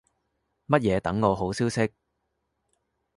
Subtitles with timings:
[0.65, 1.93] 乜嘢等我好消息